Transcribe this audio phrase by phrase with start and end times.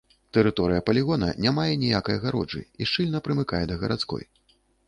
[0.35, 4.23] Тэрыторыя палігона не мае ніякай агароджы і шчыльна прымыкае да гарадской.